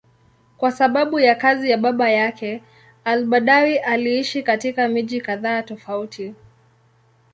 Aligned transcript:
Kwa 0.57 0.71
sababu 0.71 1.19
ya 1.19 1.35
kazi 1.35 1.69
ya 1.71 1.77
baba 1.77 2.09
yake, 2.09 2.63
al-Badawi 3.03 3.77
aliishi 3.77 4.43
katika 4.43 4.87
miji 4.87 5.21
kadhaa 5.21 5.61
tofauti. 5.63 6.33